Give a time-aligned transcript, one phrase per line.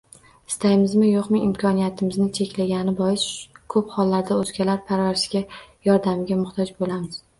[0.51, 3.27] Istaymizmi, yoʻqmi, imkoniyatimiz cheklangani bois,
[3.75, 5.43] koʻp hollarda oʻzgalar parvarishiga,
[5.91, 7.25] yordamiga muhtoj boʻlamiz.